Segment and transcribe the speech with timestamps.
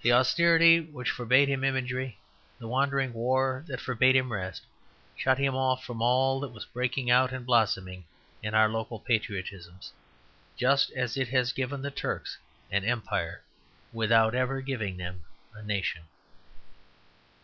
[0.00, 2.20] The austerity which forbade him imagery,
[2.60, 4.62] the wandering war that forbade him rest,
[5.16, 8.04] shut him off from all that was breaking out and blossoming
[8.44, 9.92] in our local patriotisms;
[10.56, 12.38] just as it has given the Turks
[12.70, 13.42] an empire
[13.92, 16.02] without ever giving them a nation.